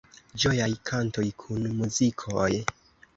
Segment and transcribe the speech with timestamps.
[0.43, 2.49] Ĝojaj kantoj kun muzikoj